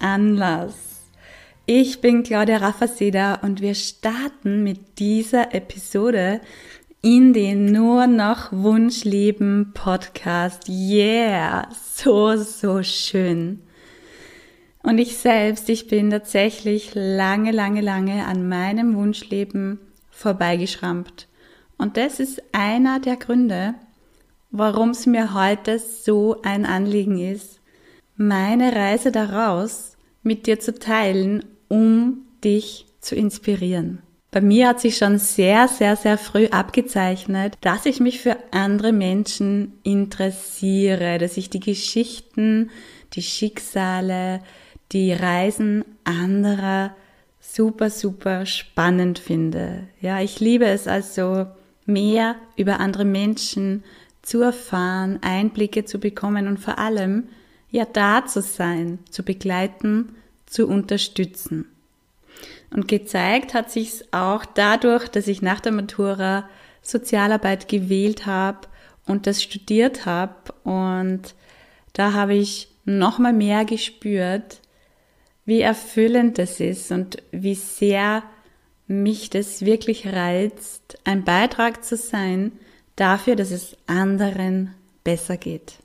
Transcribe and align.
Anlass. 0.00 1.02
Ich 1.66 2.00
bin 2.00 2.22
Claudia 2.22 2.58
Raffaseda 2.58 3.40
und 3.42 3.60
wir 3.60 3.74
starten 3.74 4.62
mit 4.62 4.98
dieser 4.98 5.54
Episode 5.54 6.40
in 7.02 7.32
den 7.32 7.66
Nur 7.66 8.06
noch 8.06 8.52
Wunschleben 8.52 9.72
Podcast. 9.74 10.68
Yeah, 10.68 11.68
so, 11.72 12.36
so 12.36 12.82
schön. 12.82 13.62
Und 14.82 14.98
ich 14.98 15.16
selbst, 15.16 15.68
ich 15.68 15.88
bin 15.88 16.10
tatsächlich 16.10 16.92
lange, 16.94 17.50
lange, 17.50 17.80
lange 17.80 18.24
an 18.24 18.48
meinem 18.48 18.94
Wunschleben 18.94 19.80
vorbeigeschrammt. 20.10 21.26
Und 21.76 21.96
das 21.96 22.20
ist 22.20 22.42
einer 22.52 23.00
der 23.00 23.16
Gründe, 23.16 23.74
warum 24.50 24.90
es 24.90 25.06
mir 25.06 25.34
heute 25.34 25.78
so 25.78 26.40
ein 26.42 26.64
Anliegen 26.64 27.18
ist, 27.18 27.55
meine 28.16 28.74
Reise 28.74 29.12
daraus 29.12 29.96
mit 30.22 30.46
dir 30.46 30.60
zu 30.60 30.78
teilen, 30.78 31.44
um 31.68 32.22
dich 32.42 32.86
zu 33.00 33.14
inspirieren. 33.14 34.02
Bei 34.30 34.40
mir 34.40 34.68
hat 34.68 34.80
sich 34.80 34.98
schon 34.98 35.18
sehr, 35.18 35.68
sehr, 35.68 35.96
sehr 35.96 36.18
früh 36.18 36.46
abgezeichnet, 36.48 37.56
dass 37.60 37.86
ich 37.86 38.00
mich 38.00 38.20
für 38.20 38.36
andere 38.50 38.92
Menschen 38.92 39.74
interessiere, 39.82 41.18
dass 41.18 41.36
ich 41.36 41.48
die 41.48 41.60
Geschichten, 41.60 42.70
die 43.14 43.22
Schicksale, 43.22 44.42
die 44.92 45.12
Reisen 45.12 45.84
anderer 46.04 46.94
super, 47.40 47.88
super 47.88 48.44
spannend 48.44 49.18
finde. 49.18 49.84
Ja, 50.00 50.20
ich 50.20 50.40
liebe 50.40 50.66
es 50.66 50.86
also, 50.86 51.46
mehr 51.86 52.34
über 52.56 52.80
andere 52.80 53.04
Menschen 53.04 53.84
zu 54.22 54.42
erfahren, 54.42 55.20
Einblicke 55.22 55.84
zu 55.84 55.98
bekommen 55.98 56.48
und 56.48 56.58
vor 56.58 56.78
allem 56.78 57.28
ja 57.76 57.84
da 57.84 58.26
zu 58.26 58.40
sein, 58.40 58.98
zu 59.10 59.22
begleiten, 59.22 60.16
zu 60.46 60.66
unterstützen. 60.66 61.66
Und 62.70 62.88
gezeigt 62.88 63.54
hat 63.54 63.70
sich's 63.70 64.04
auch 64.10 64.44
dadurch, 64.44 65.08
dass 65.08 65.28
ich 65.28 65.42
nach 65.42 65.60
der 65.60 65.72
Matura 65.72 66.48
Sozialarbeit 66.82 67.68
gewählt 67.68 68.26
habe 68.26 68.68
und 69.06 69.26
das 69.26 69.42
studiert 69.42 70.06
habe 70.06 70.52
und 70.64 71.34
da 71.92 72.12
habe 72.12 72.34
ich 72.34 72.68
noch 72.84 73.18
mal 73.18 73.32
mehr 73.32 73.64
gespürt, 73.64 74.60
wie 75.44 75.60
erfüllend 75.60 76.38
das 76.38 76.60
ist 76.60 76.90
und 76.90 77.22
wie 77.30 77.54
sehr 77.54 78.22
mich 78.88 79.30
das 79.30 79.64
wirklich 79.64 80.06
reizt, 80.06 80.98
ein 81.04 81.24
Beitrag 81.24 81.84
zu 81.84 81.96
sein 81.96 82.52
dafür, 82.94 83.36
dass 83.36 83.50
es 83.50 83.76
anderen 83.86 84.74
besser 85.04 85.36
geht. 85.36 85.78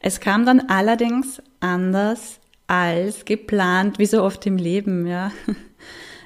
Es 0.00 0.20
kam 0.20 0.46
dann 0.46 0.60
allerdings 0.68 1.42
anders 1.60 2.40
als 2.66 3.24
geplant, 3.24 3.98
wie 3.98 4.06
so 4.06 4.22
oft 4.22 4.46
im 4.46 4.56
Leben, 4.56 5.06
ja. 5.06 5.32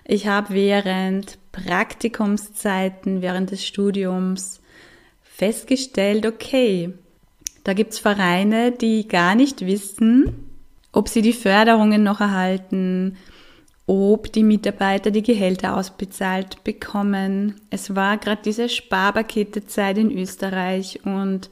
Ich 0.04 0.26
habe 0.26 0.52
während 0.52 1.38
Praktikumszeiten, 1.52 3.22
während 3.22 3.52
des 3.52 3.64
Studiums 3.64 4.60
festgestellt, 5.22 6.26
okay, 6.26 6.92
da 7.62 7.72
gibt's 7.72 8.00
Vereine, 8.00 8.72
die 8.72 9.06
gar 9.06 9.36
nicht 9.36 9.64
wissen, 9.64 10.50
ob 10.90 11.08
sie 11.08 11.22
die 11.22 11.32
Förderungen 11.32 12.02
noch 12.02 12.20
erhalten, 12.20 13.16
ob 13.86 14.32
die 14.32 14.42
Mitarbeiter 14.42 15.10
die 15.10 15.22
Gehälter 15.22 15.76
ausbezahlt 15.76 16.64
bekommen. 16.64 17.60
Es 17.70 17.94
war 17.94 18.18
gerade 18.18 18.42
diese 18.44 18.68
Sparpaketezeit 18.68 19.98
in 19.98 20.10
Österreich 20.10 21.00
und 21.04 21.48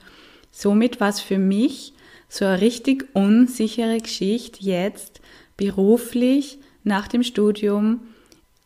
somit 0.50 1.00
war 1.00 1.08
es 1.08 1.20
für 1.20 1.38
mich 1.38 1.94
so 2.30 2.46
eine 2.46 2.60
richtig 2.60 3.08
unsichere 3.12 3.98
Geschichte 3.98 4.60
jetzt 4.62 5.20
beruflich 5.58 6.58
nach 6.84 7.08
dem 7.08 7.22
Studium 7.22 8.00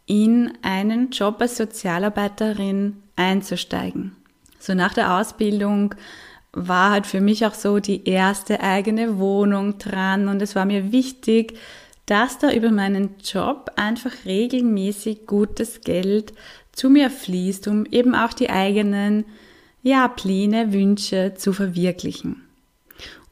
in 0.07 0.53
einen 0.63 1.11
Job 1.11 1.41
als 1.41 1.57
Sozialarbeiterin 1.57 3.03
einzusteigen. 3.17 4.15
So 4.61 4.75
nach 4.75 4.93
der 4.93 5.19
Ausbildung 5.19 5.95
war 6.53 6.91
halt 6.91 7.07
für 7.07 7.21
mich 7.21 7.47
auch 7.47 7.55
so 7.55 7.81
die 7.81 8.09
erste 8.09 8.61
eigene 8.61 9.19
Wohnung 9.19 9.79
dran 9.79 10.29
und 10.29 10.41
es 10.43 10.55
war 10.55 10.67
mir 10.67 10.93
wichtig, 10.93 11.59
dass 12.07 12.39
da 12.39 12.53
über 12.53 12.71
meinen 12.71 13.15
Job 13.25 13.73
einfach 13.77 14.13
regelmäßig 14.27 15.27
gutes 15.27 15.81
Geld 15.81 16.35
zu 16.73 16.91
mir 16.91 17.11
fließt, 17.11 17.67
um 17.67 17.87
eben 17.87 18.15
auch 18.15 18.35
die 18.35 18.51
eigenen 18.51 19.25
ja, 19.83 20.07
Pläne, 20.09 20.73
Wünsche 20.73 21.33
zu 21.37 21.53
verwirklichen. 21.53 22.43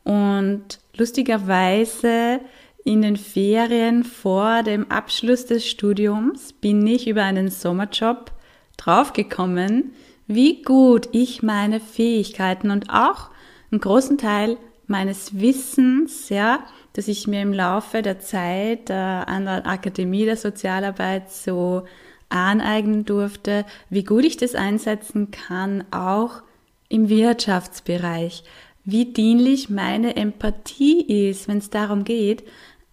Und 0.04 0.80
lustigerweise 0.96 2.40
in 2.84 3.02
den 3.02 3.16
Ferien 3.16 4.04
vor 4.04 4.62
dem 4.62 4.90
Abschluss 4.90 5.46
des 5.46 5.66
Studiums 5.66 6.52
bin 6.52 6.86
ich 6.86 7.06
über 7.06 7.22
einen 7.22 7.48
Sommerjob 7.48 8.32
draufgekommen, 8.76 9.92
wie 10.26 10.62
gut 10.62 11.08
ich 11.12 11.42
meine 11.42 11.78
Fähigkeiten 11.78 12.70
und 12.70 12.90
auch 12.90 13.30
einen 13.70 13.80
großen 13.80 14.18
Teil 14.18 14.56
meines 14.86 15.40
Wissens, 15.40 16.28
ja, 16.28 16.60
das 16.92 17.08
ich 17.08 17.26
mir 17.26 17.40
im 17.42 17.52
Laufe 17.52 18.02
der 18.02 18.18
Zeit 18.18 18.90
äh, 18.90 18.94
an 18.94 19.44
der 19.44 19.66
Akademie 19.66 20.24
der 20.24 20.36
Sozialarbeit 20.36 21.30
so 21.30 21.84
aneignen 22.28 23.04
durfte, 23.04 23.64
wie 23.90 24.04
gut 24.04 24.24
ich 24.24 24.36
das 24.36 24.54
einsetzen 24.54 25.30
kann, 25.30 25.84
auch 25.90 26.42
im 26.88 27.08
Wirtschaftsbereich 27.08 28.44
wie 28.84 29.06
dienlich 29.06 29.70
meine 29.70 30.16
Empathie 30.16 31.28
ist, 31.28 31.48
wenn 31.48 31.58
es 31.58 31.70
darum 31.70 32.04
geht, 32.04 32.44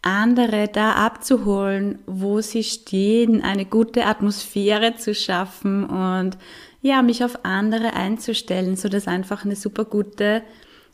andere 0.02 0.68
da 0.68 0.94
abzuholen, 0.94 2.00
wo 2.06 2.42
sie 2.42 2.64
stehen, 2.64 3.42
eine 3.42 3.66
gute 3.66 4.06
Atmosphäre 4.06 4.96
zu 4.96 5.14
schaffen 5.14 5.86
und 5.86 6.38
ja, 6.82 7.02
mich 7.02 7.24
auf 7.24 7.44
andere 7.44 7.94
einzustellen, 7.94 8.78
so 8.78 8.88
dass 8.88 9.08
einfach 9.08 9.44
eine 9.44 9.56
super 9.56 9.84
gute 9.84 10.42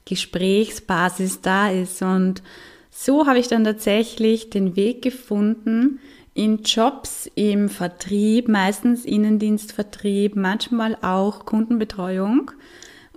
Gesprächsbasis 0.05 1.41
da 1.41 1.69
ist. 1.69 2.01
Und 2.01 2.41
so 2.89 3.27
habe 3.27 3.39
ich 3.39 3.47
dann 3.47 3.63
tatsächlich 3.63 4.49
den 4.49 4.75
Weg 4.75 5.03
gefunden 5.03 5.99
in 6.33 6.63
Jobs 6.63 7.29
im 7.35 7.69
Vertrieb, 7.69 8.47
meistens 8.47 9.05
Innendienstvertrieb, 9.05 10.35
manchmal 10.35 10.97
auch 11.01 11.45
Kundenbetreuung 11.45 12.51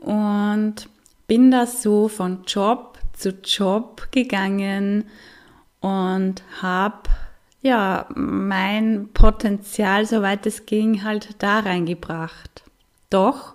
und 0.01 0.89
bin 1.29 1.53
da 1.53 1.67
so 1.67 2.09
von 2.09 2.43
Job 2.45 2.99
zu 3.13 3.31
Job 3.45 4.09
gegangen 4.11 5.05
und 5.81 6.43
habe 6.61 7.09
ja 7.63 8.07
mein 8.15 9.11
Potenzial, 9.13 10.07
soweit 10.07 10.47
es 10.47 10.67
ging, 10.67 11.05
halt 11.05 11.37
da 11.39 11.61
reingebracht. 11.61 12.65
Doch 13.11 13.55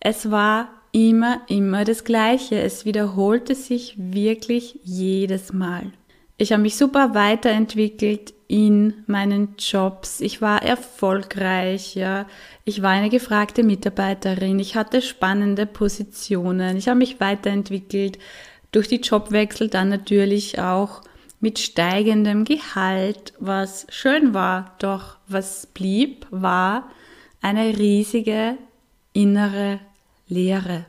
es 0.00 0.30
war 0.30 0.68
immer, 0.92 1.42
immer 1.48 1.84
das 1.84 2.04
Gleiche. 2.04 2.60
Es 2.60 2.84
wiederholte 2.84 3.54
sich 3.54 3.94
wirklich 3.98 4.78
jedes 4.84 5.52
Mal. 5.52 5.92
Ich 6.40 6.52
habe 6.52 6.62
mich 6.62 6.76
super 6.76 7.14
weiterentwickelt 7.14 8.32
in 8.46 8.94
meinen 9.08 9.56
Jobs. 9.58 10.20
Ich 10.20 10.40
war 10.40 10.62
erfolgreich, 10.62 11.96
ja. 11.96 12.26
Ich 12.64 12.80
war 12.80 12.90
eine 12.90 13.10
gefragte 13.10 13.64
Mitarbeiterin. 13.64 14.60
Ich 14.60 14.76
hatte 14.76 15.02
spannende 15.02 15.66
Positionen. 15.66 16.76
Ich 16.76 16.86
habe 16.86 16.98
mich 16.98 17.18
weiterentwickelt. 17.18 18.18
Durch 18.70 18.86
die 18.86 19.00
Jobwechsel 19.00 19.68
dann 19.68 19.88
natürlich 19.88 20.60
auch 20.60 21.02
mit 21.40 21.58
steigendem 21.58 22.44
Gehalt, 22.44 23.32
was 23.40 23.88
schön 23.90 24.32
war. 24.32 24.76
Doch 24.78 25.16
was 25.26 25.66
blieb, 25.66 26.24
war 26.30 26.88
eine 27.40 27.76
riesige 27.76 28.56
innere 29.12 29.80
Leere. 30.28 30.86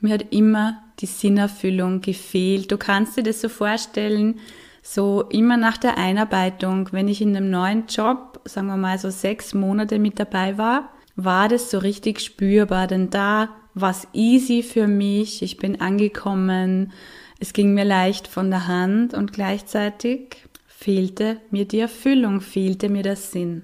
Mir 0.00 0.14
hat 0.14 0.32
immer 0.32 0.82
die 0.98 1.06
Sinnerfüllung 1.06 2.02
gefehlt. 2.02 2.70
Du 2.70 2.76
kannst 2.76 3.16
dir 3.16 3.22
das 3.22 3.40
so 3.40 3.48
vorstellen, 3.48 4.38
so 4.82 5.22
immer 5.30 5.56
nach 5.56 5.78
der 5.78 5.96
Einarbeitung, 5.96 6.88
wenn 6.92 7.08
ich 7.08 7.22
in 7.22 7.36
einem 7.36 7.50
neuen 7.50 7.86
Job, 7.86 8.40
sagen 8.44 8.66
wir 8.66 8.76
mal 8.76 8.98
so 8.98 9.10
sechs 9.10 9.54
Monate 9.54 9.98
mit 9.98 10.18
dabei 10.18 10.58
war, 10.58 10.90
war 11.14 11.48
das 11.48 11.70
so 11.70 11.78
richtig 11.78 12.20
spürbar, 12.20 12.88
denn 12.88 13.10
da 13.10 13.50
war 13.74 13.90
es 13.90 14.08
easy 14.12 14.62
für 14.62 14.88
mich, 14.88 15.42
ich 15.42 15.56
bin 15.56 15.80
angekommen, 15.80 16.92
es 17.38 17.52
ging 17.52 17.74
mir 17.74 17.84
leicht 17.84 18.28
von 18.28 18.50
der 18.50 18.66
Hand 18.66 19.14
und 19.14 19.32
gleichzeitig 19.32 20.36
fehlte 20.66 21.38
mir 21.50 21.66
die 21.66 21.80
Erfüllung, 21.80 22.40
fehlte 22.40 22.88
mir 22.88 23.02
der 23.02 23.16
Sinn. 23.16 23.62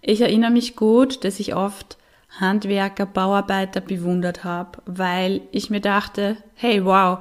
Ich 0.00 0.20
erinnere 0.20 0.50
mich 0.50 0.76
gut, 0.76 1.24
dass 1.24 1.40
ich 1.40 1.54
oft 1.54 1.98
Handwerker, 2.40 3.06
Bauarbeiter 3.06 3.80
bewundert 3.80 4.44
habe, 4.44 4.78
weil 4.86 5.42
ich 5.52 5.70
mir 5.70 5.80
dachte, 5.80 6.36
hey, 6.54 6.84
wow, 6.84 7.18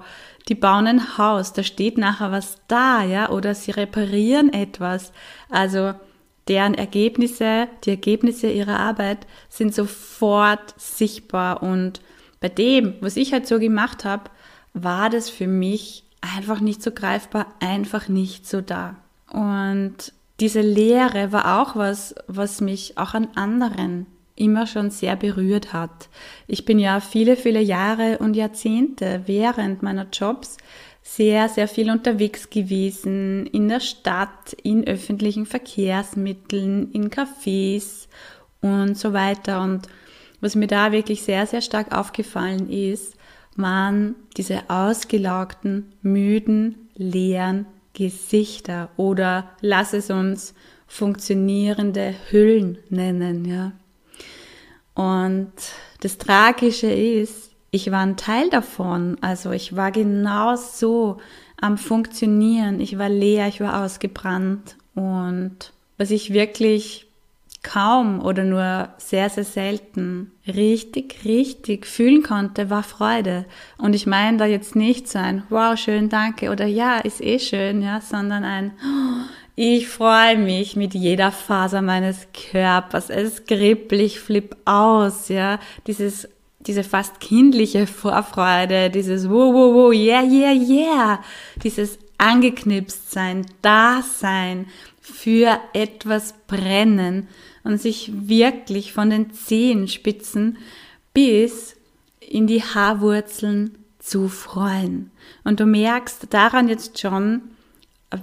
die 0.47 0.55
bauen 0.55 0.87
ein 0.87 1.17
Haus, 1.17 1.53
da 1.53 1.63
steht 1.63 1.97
nachher 1.97 2.31
was 2.31 2.57
da, 2.67 3.03
ja, 3.03 3.29
oder 3.29 3.53
sie 3.53 3.71
reparieren 3.71 4.53
etwas. 4.53 5.11
Also 5.49 5.93
deren 6.47 6.73
Ergebnisse, 6.73 7.67
die 7.83 7.89
Ergebnisse 7.89 8.49
ihrer 8.49 8.79
Arbeit 8.79 9.27
sind 9.49 9.75
sofort 9.75 10.73
sichtbar 10.77 11.63
und 11.63 12.01
bei 12.39 12.49
dem, 12.49 12.95
was 13.01 13.17
ich 13.17 13.33
halt 13.33 13.47
so 13.47 13.59
gemacht 13.59 14.05
habe, 14.05 14.29
war 14.73 15.09
das 15.09 15.29
für 15.29 15.47
mich 15.47 16.03
einfach 16.21 16.59
nicht 16.59 16.83
so 16.83 16.91
greifbar, 16.91 17.47
einfach 17.59 18.07
nicht 18.07 18.47
so 18.47 18.61
da. 18.61 18.95
Und 19.31 20.13
diese 20.39 20.61
Lehre 20.61 21.31
war 21.31 21.61
auch 21.61 21.75
was, 21.75 22.15
was 22.27 22.61
mich 22.61 22.97
auch 22.97 23.13
an 23.13 23.29
anderen 23.35 24.05
immer 24.37 24.67
schon 24.67 24.89
sehr 24.89 25.15
berührt 25.15 25.73
hat. 25.73 26.09
Ich 26.47 26.63
bin 26.65 26.79
ja 26.79 26.99
viele, 26.99 27.35
viele 27.35 27.61
Jahre 27.61 28.19
und 28.19 28.35
Jahrzehnte 28.35 29.23
während 29.25 29.83
meiner 29.83 30.07
Jobs 30.11 30.57
sehr, 31.03 31.47
sehr 31.47 31.67
viel 31.67 31.89
unterwegs 31.89 32.49
gewesen, 32.49 33.45
in 33.47 33.69
der 33.69 33.79
Stadt, 33.79 34.53
in 34.63 34.85
öffentlichen 34.85 35.45
Verkehrsmitteln, 35.45 36.91
in 36.91 37.09
Cafés 37.09 38.07
und 38.61 38.97
so 38.97 39.13
weiter. 39.13 39.61
Und 39.61 39.87
was 40.41 40.55
mir 40.55 40.67
da 40.67 40.91
wirklich 40.91 41.23
sehr, 41.23 41.47
sehr 41.47 41.61
stark 41.61 41.95
aufgefallen 41.95 42.69
ist, 42.69 43.15
waren 43.55 44.15
diese 44.35 44.69
ausgelaugten, 44.69 45.93
müden, 46.01 46.89
leeren 46.95 47.65
Gesichter 47.93 48.89
oder 48.97 49.49
lass 49.61 49.93
es 49.93 50.09
uns 50.09 50.53
funktionierende 50.87 52.13
Hüllen 52.29 52.77
nennen, 52.89 53.45
ja. 53.45 53.71
Und 54.97 55.53
das 55.99 56.17
Tragische 56.17 56.91
ist, 56.91 57.51
ich 57.69 57.91
war 57.91 57.99
ein 57.99 58.17
Teil 58.17 58.49
davon. 58.49 59.17
Also 59.21 59.51
ich 59.51 59.75
war 59.75 59.91
genau 59.91 60.55
so 60.55 61.17
am 61.61 61.77
Funktionieren. 61.77 62.79
Ich 62.79 62.97
war 62.97 63.07
leer, 63.07 63.47
ich 63.47 63.61
war 63.61 63.83
ausgebrannt. 63.83 64.75
Und 64.95 65.71
was 65.99 66.09
ich 66.09 66.33
wirklich 66.33 67.05
kaum 67.61 68.25
oder 68.25 68.43
nur 68.43 68.89
sehr, 68.97 69.29
sehr 69.29 69.43
selten 69.43 70.31
richtig, 70.47 71.25
richtig 71.25 71.85
fühlen 71.85 72.23
konnte, 72.23 72.71
war 72.71 72.81
Freude. 72.81 73.45
Und 73.77 73.93
ich 73.93 74.07
meine 74.07 74.37
da 74.37 74.45
jetzt 74.47 74.75
nicht 74.75 75.07
so 75.07 75.19
ein, 75.19 75.43
wow, 75.49 75.77
schön, 75.77 76.09
danke 76.09 76.49
oder 76.49 76.65
ja, 76.65 76.97
ist 76.97 77.21
eh 77.21 77.37
schön, 77.37 77.83
ja, 77.83 78.01
sondern 78.01 78.43
ein, 78.43 78.71
oh, 78.83 79.29
ich 79.59 79.87
freue 79.87 80.37
mich 80.37 80.75
mit 80.75 80.93
jeder 80.93 81.31
Faser 81.31 81.81
meines 81.81 82.27
Körpers. 82.31 83.09
Es 83.09 83.45
kribbelt, 83.45 83.99
ich 83.99 84.19
flipp 84.19 84.55
aus, 84.65 85.29
ja, 85.29 85.59
dieses 85.87 86.29
diese 86.59 86.83
fast 86.83 87.19
kindliche 87.19 87.87
Vorfreude, 87.87 88.91
dieses 88.91 89.27
wow, 89.29 89.53
wow, 89.53 89.73
wow, 89.73 89.93
yeah, 89.93 90.21
yeah, 90.21 90.51
yeah, 90.51 91.23
dieses 91.63 91.97
angeknipst 92.19 93.11
sein, 93.11 93.47
da 93.63 94.03
sein, 94.03 94.67
für 95.01 95.59
etwas 95.73 96.35
brennen 96.45 97.27
und 97.63 97.81
sich 97.81 98.11
wirklich 98.13 98.93
von 98.93 99.09
den 99.09 99.31
Zehenspitzen 99.31 100.57
bis 101.13 101.75
in 102.19 102.45
die 102.45 102.61
Haarwurzeln 102.61 103.75
zu 103.97 104.27
freuen. 104.27 105.09
Und 105.43 105.59
du 105.59 105.65
merkst 105.65 106.27
daran 106.31 106.67
jetzt 106.67 106.99
schon, 106.99 107.41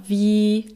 wie 0.07 0.75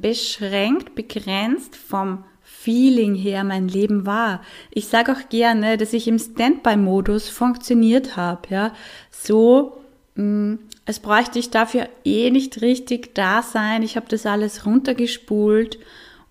beschränkt, 0.00 0.94
begrenzt 0.94 1.76
vom 1.76 2.24
Feeling 2.42 3.14
her 3.14 3.44
mein 3.44 3.68
Leben 3.68 4.06
war. 4.06 4.40
Ich 4.70 4.88
sage 4.88 5.12
auch 5.12 5.28
gerne, 5.28 5.76
dass 5.76 5.92
ich 5.92 6.08
im 6.08 6.18
Standby-Modus 6.18 7.28
funktioniert 7.28 8.16
habe. 8.16 8.42
Ja, 8.50 8.72
so 9.10 9.78
mh, 10.16 10.24
mm, 10.24 10.58
es 10.84 11.00
bräuchte 11.00 11.38
ich 11.38 11.50
dafür 11.50 11.88
eh 12.04 12.30
nicht 12.30 12.62
richtig 12.62 13.14
da 13.14 13.42
sein. 13.42 13.82
Ich 13.82 13.96
habe 13.96 14.06
das 14.08 14.24
alles 14.24 14.66
runtergespult 14.66 15.78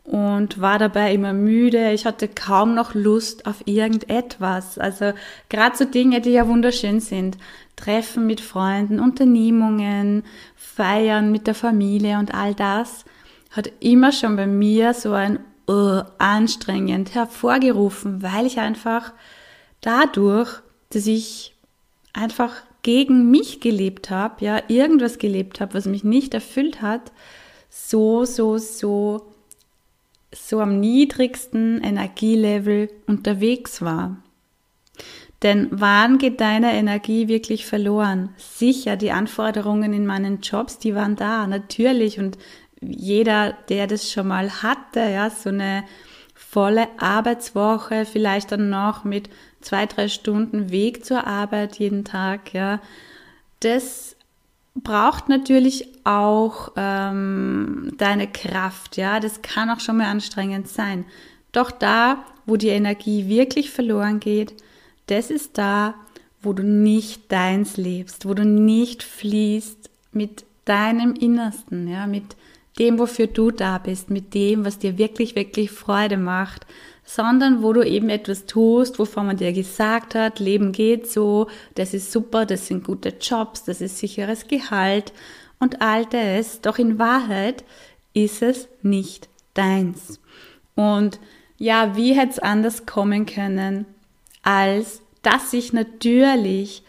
und 0.06 0.62
war 0.62 0.80
dabei 0.80 1.14
immer 1.14 1.34
müde. 1.34 1.92
Ich 1.92 2.06
hatte 2.06 2.30
kaum 2.30 2.74
noch 2.74 2.94
Lust 2.94 3.46
auf 3.46 3.64
irgendetwas. 3.66 4.78
Also 4.78 5.12
gerade 5.50 5.76
so 5.76 5.84
Dinge, 5.84 6.22
die 6.22 6.32
ja 6.32 6.48
wunderschön 6.48 7.02
sind. 7.02 7.38
Treffen 7.76 8.26
mit 8.26 8.40
Freunden, 8.40 9.02
Unternehmungen, 9.02 10.24
Feiern 10.56 11.32
mit 11.32 11.48
der 11.48 11.56
Familie 11.56 12.18
und 12.20 12.34
all 12.34 12.54
das 12.54 13.04
hat 13.56 13.72
immer 13.80 14.12
schon 14.12 14.36
bei 14.36 14.48
mir 14.48 14.94
so 14.94 15.14
ein 15.14 15.40
uh, 15.70 16.04
anstrengend 16.18 17.16
hervorgerufen, 17.16 18.22
weil 18.22 18.46
ich 18.46 18.60
einfach 18.60 19.14
dadurch, 19.82 20.62
dass 20.90 21.08
ich 21.08 21.56
einfach 22.14 22.52
gegen 22.84 23.32
mich 23.32 23.62
gelebt 23.62 24.10
habe, 24.10 24.44
ja, 24.46 24.62
irgendwas 24.68 25.18
gelebt 25.18 25.60
habe, 25.60 25.74
was 25.74 25.86
mich 25.86 26.04
nicht 26.04 26.34
erfüllt 26.34 26.82
hat, 26.82 27.12
so, 27.70 28.26
so, 28.26 28.58
so, 28.58 29.34
so 30.34 30.60
am 30.60 30.80
niedrigsten 30.80 31.82
Energielevel 31.82 32.90
unterwegs 33.08 33.82
war. 33.82 34.18
Denn 35.42 35.68
wann 35.72 36.18
geht 36.18 36.42
deine 36.42 36.74
Energie 36.74 37.28
wirklich 37.28 37.66
verloren? 37.66 38.30
Sicher, 38.38 38.96
die 38.96 39.12
Anforderungen 39.12 39.94
in 39.94 40.06
meinen 40.06 40.42
Jobs, 40.42 40.80
die 40.80 40.96
waren 40.96 41.16
da, 41.16 41.46
natürlich. 41.46 42.20
Und 42.20 42.38
jeder, 42.82 43.54
der 43.70 43.88
das 43.88 44.12
schon 44.12 44.28
mal 44.28 44.64
hatte, 44.64 45.00
ja, 45.00 45.30
so 45.30 45.50
eine 45.50 45.84
volle 46.34 46.88
Arbeitswoche, 46.98 48.06
vielleicht 48.06 48.52
dann 48.52 48.70
noch 48.70 49.04
mit 49.04 49.30
zwei, 49.62 49.86
drei 49.86 50.08
Stunden 50.08 50.70
Weg 50.70 51.06
zur 51.06 51.26
Arbeit 51.26 51.78
jeden 51.80 52.06
Tag, 52.06 52.54
ja, 52.54 52.80
das 53.62 54.16
braucht 54.76 55.30
natürlich 55.30 55.88
auch 56.04 56.74
ähm, 56.76 57.94
deine 57.98 58.28
Kraft, 58.28 58.98
ja, 58.98 59.20
das 59.20 59.42
kann 59.42 59.70
auch 59.70 59.80
schon 59.80 59.98
mal 59.98 60.08
anstrengend 60.08 60.68
sein. 60.68 61.06
Doch 61.52 61.72
da, 61.72 62.26
wo 62.46 62.58
die 62.58 62.68
Energie 62.68 63.28
wirklich 63.28 63.72
verloren 63.72 64.20
geht, 64.20 64.54
das 65.08 65.30
ist 65.30 65.58
da, 65.58 65.96
wo 66.42 66.54
du 66.54 66.64
nicht 66.64 67.32
deins 67.32 67.78
lebst, 67.78 68.28
wo 68.28 68.34
du 68.34 68.46
nicht 68.46 69.04
fließt 69.04 69.90
mit 70.12 70.46
deinem 70.66 71.14
Innersten, 71.14 71.88
ja, 71.88 72.08
mit 72.08 72.36
dem, 72.80 73.00
wofür 73.00 73.28
du 73.28 73.52
da 73.52 73.78
bist, 73.78 74.10
mit 74.10 74.34
dem, 74.34 74.66
was 74.66 74.80
dir 74.80 74.98
wirklich, 74.98 75.36
wirklich 75.36 75.72
Freude 75.72 76.18
macht, 76.18 76.66
sondern 77.06 77.62
wo 77.62 77.72
du 77.72 77.84
eben 77.84 78.10
etwas 78.10 78.46
tust, 78.46 79.00
wovon 79.00 79.28
man 79.28 79.38
dir 79.38 79.54
gesagt 79.54 80.16
hat, 80.16 80.40
Leben 80.40 80.72
geht 80.72 81.10
so, 81.10 81.48
das 81.76 81.94
ist 81.94 82.12
super, 82.12 82.46
das 82.46 82.68
sind 82.68 82.84
gute 82.84 83.14
Jobs, 83.22 83.64
das 83.64 83.80
ist 83.80 84.00
sicheres 84.00 84.48
Gehalt 84.48 85.14
und 85.60 85.82
all 85.82 86.06
das. 86.06 86.62
Doch 86.62 86.78
in 86.78 87.00
Wahrheit 87.00 87.64
ist 88.14 88.42
es 88.42 88.68
nicht 88.82 89.30
deins. 89.54 90.20
Und 90.74 91.20
ja, 91.58 91.96
wie 91.96 92.14
hätte 92.14 92.32
es 92.32 92.40
anders 92.40 92.86
kommen 92.86 93.26
können, 93.26 93.86
als 94.42 95.02
dass 95.22 95.54
ich 95.54 95.74
natürlich 95.74 96.84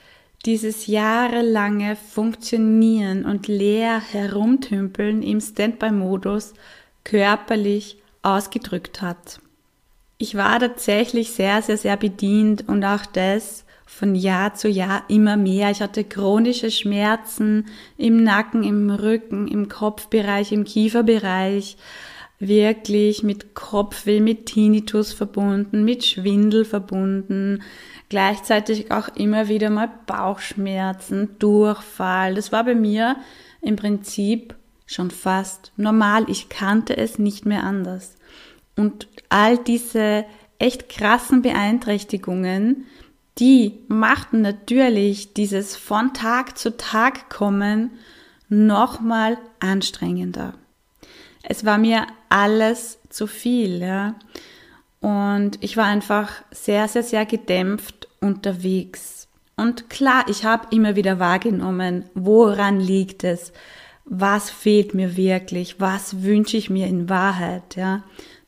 dieses 0.47 0.87
jahrelange 0.87 1.97
Funktionieren 1.97 3.25
und 3.25 3.49
leer 3.49 4.01
herumtümpeln 4.01 5.23
im 5.23 5.41
Standby-Modus 5.41 6.55
körperlich 7.05 7.99
ausgedrückt 8.23 9.03
hat. 9.03 9.41
Ich 10.19 10.37
war 10.37 10.59
tatsächlich 10.59 11.33
sehr, 11.33 11.61
sehr, 11.63 11.77
sehr 11.77 11.97
bedient 11.97 12.69
und 12.69 12.85
auch 12.85 13.05
das 13.05 13.65
von 13.87 14.15
Jahr 14.15 14.55
zu 14.55 14.69
Jahr 14.69 15.05
immer 15.09 15.37
mehr. 15.37 15.71
Ich 15.71 15.81
hatte 15.81 16.05
chronische 16.05 16.71
Schmerzen 16.71 17.67
im 17.97 18.23
Nacken, 18.23 18.63
im 18.63 18.91
Rücken, 18.91 19.49
im 19.49 19.69
Kopfbereich, 19.69 20.53
im 20.53 20.65
Kieferbereich, 20.65 21.77
wirklich 22.39 23.23
mit 23.23 23.55
Kopfweh, 23.55 24.21
mit 24.21 24.47
Tinnitus 24.47 25.13
verbunden, 25.13 25.85
mit 25.85 26.05
Schwindel 26.05 26.65
verbunden, 26.65 27.63
gleichzeitig 28.09 28.91
auch 28.91 29.09
immer 29.17 29.49
wieder 29.49 29.71
mal 29.71 29.91
Bauchschmerzen, 30.07 31.39
Durchfall. 31.39 32.35
Das 32.35 32.53
war 32.53 32.65
bei 32.65 32.75
mir 32.75 33.17
im 33.61 33.77
Prinzip 33.77 34.55
schon 34.87 35.11
fast 35.11 35.73
normal. 35.77 36.27
Ich 36.29 36.49
kannte 36.49 36.97
es 36.97 37.19
nicht 37.19 37.47
mehr 37.47 37.65
anders. 37.65 38.17
Und 38.77 39.09
all 39.29 39.59
diese 39.59 40.25
echt 40.59 40.89
krassen 40.89 41.43
Beeinträchtigungen, 41.43 42.87
die 43.39 43.81
machten 43.89 44.41
natürlich 44.41 45.35
dieses 45.35 45.77
von 45.77 46.15
Tag 46.15 46.57
zu 46.57 46.77
Tag 46.77 47.29
kommen 47.29 47.91
nochmal 48.49 49.39
anstrengender. 49.61 50.55
Es 51.49 51.65
war 51.65 51.79
mir 51.79 52.07
alles 52.29 52.99
zu 53.09 53.27
viel, 53.27 53.81
ja. 53.81 54.15
Und 55.01 55.59
ich 55.63 55.77
war 55.77 55.87
einfach 55.87 56.31
sehr, 56.51 56.89
sehr, 56.89 57.03
sehr 57.03 57.25
gedämpft 57.25 58.09
unterwegs. 58.21 59.29
Und 59.57 59.89
klar, 59.89 60.25
ich 60.29 60.45
habe 60.45 60.75
immer 60.75 60.97
wieder 60.97 61.19
wahrgenommen, 61.19 62.05
woran 62.15 62.81
liegt 62.81 63.25
es? 63.25 63.53
was 64.07 64.51
fehlt 64.51 64.95
mir 64.95 65.17
wirklich, 65.17 65.81
was 65.81 66.23
wünsche 66.23 66.57
ich 66.57 66.71
mir 66.71 66.87
in 66.87 67.09
Wahrheit, 67.09 67.77
ja. 67.77 68.05